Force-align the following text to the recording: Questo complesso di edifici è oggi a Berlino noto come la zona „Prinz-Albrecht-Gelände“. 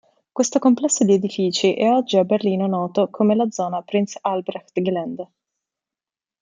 Questo 0.31 0.57
complesso 0.57 1.03
di 1.03 1.13
edifici 1.13 1.75
è 1.75 1.87
oggi 1.91 2.17
a 2.17 2.23
Berlino 2.23 2.65
noto 2.65 3.09
come 3.11 3.35
la 3.35 3.51
zona 3.51 3.83
„Prinz-Albrecht-Gelände“. 3.83 5.31